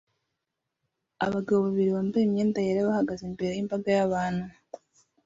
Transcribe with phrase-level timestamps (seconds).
[1.25, 4.45] Abagabo babiri bambaye imyenda yera bahagaze imbere yimbaga yabantu